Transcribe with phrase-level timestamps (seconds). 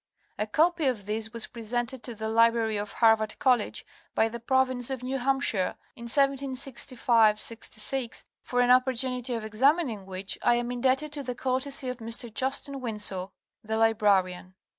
[0.39, 3.85] A copy of this was presented to the library of Harvard College
[4.15, 10.39] by the province of New Hampshire in 1765 6, for an opportunity of examining which
[10.41, 12.33] I am indebted to the courtesy of Mr.
[12.33, 13.27] Justin Winsor,
[13.63, 14.55] the Librarian.